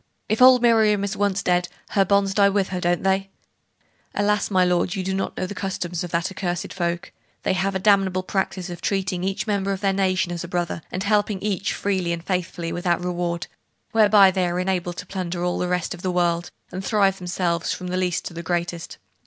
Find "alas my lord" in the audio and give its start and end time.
4.15-4.95